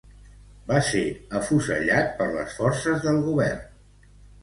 [0.71, 1.01] Va ser
[1.41, 3.67] afusellat per les forces del govern.